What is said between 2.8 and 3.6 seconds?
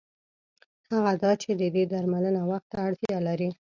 اړتیا لري.